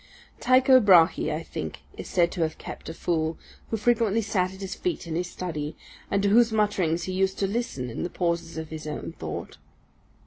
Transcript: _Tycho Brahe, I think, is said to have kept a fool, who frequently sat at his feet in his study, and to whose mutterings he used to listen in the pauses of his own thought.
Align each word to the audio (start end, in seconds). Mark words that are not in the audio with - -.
_Tycho 0.41 0.79
Brahe, 0.79 1.31
I 1.31 1.43
think, 1.43 1.81
is 1.95 2.07
said 2.09 2.31
to 2.31 2.41
have 2.41 2.57
kept 2.57 2.89
a 2.89 2.93
fool, 2.95 3.37
who 3.69 3.77
frequently 3.77 4.23
sat 4.23 4.51
at 4.51 4.61
his 4.61 4.73
feet 4.73 5.05
in 5.05 5.13
his 5.13 5.29
study, 5.29 5.77
and 6.09 6.23
to 6.23 6.29
whose 6.29 6.51
mutterings 6.51 7.03
he 7.03 7.13
used 7.13 7.37
to 7.37 7.45
listen 7.45 7.87
in 7.87 8.01
the 8.01 8.09
pauses 8.09 8.57
of 8.57 8.69
his 8.69 8.87
own 8.87 9.11
thought. 9.19 9.59